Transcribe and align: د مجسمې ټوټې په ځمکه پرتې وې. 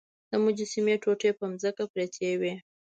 د 0.29 0.31
مجسمې 0.43 0.95
ټوټې 1.03 1.31
په 1.37 1.45
ځمکه 1.61 1.83
پرتې 1.93 2.29
وې. 2.39 2.53